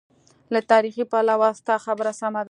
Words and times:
له 0.53 0.59
تاریخي 0.71 1.03
پلوه 1.11 1.49
ستا 1.59 1.75
خبره 1.85 2.11
سمه 2.21 2.33
ده. 2.39 2.39